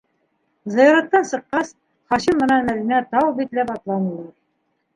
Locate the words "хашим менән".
2.15-2.67